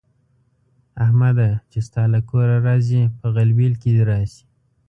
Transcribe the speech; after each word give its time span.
احمده! 1.03 1.49
چې 1.71 1.79
ستا 1.87 2.03
له 2.13 2.19
کوره 2.29 2.57
راځي؛ 2.67 3.01
په 3.19 3.25
غلبېل 3.35 3.73
کې 3.81 3.89
دې 3.95 4.03
راشي. 4.11 4.43